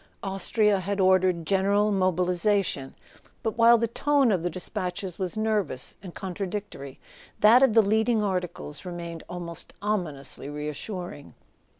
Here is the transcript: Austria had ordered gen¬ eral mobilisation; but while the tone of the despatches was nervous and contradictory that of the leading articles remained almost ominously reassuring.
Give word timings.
Austria 0.23 0.79
had 0.79 0.99
ordered 0.99 1.45
gen¬ 1.45 1.63
eral 1.63 1.93
mobilisation; 1.93 2.95
but 3.43 3.55
while 3.55 3.77
the 3.77 3.85
tone 3.87 4.31
of 4.31 4.41
the 4.41 4.49
despatches 4.49 5.19
was 5.19 5.37
nervous 5.37 5.95
and 6.01 6.15
contradictory 6.15 6.99
that 7.41 7.61
of 7.61 7.75
the 7.75 7.83
leading 7.83 8.23
articles 8.23 8.83
remained 8.83 9.21
almost 9.29 9.73
ominously 9.79 10.49
reassuring. 10.49 11.35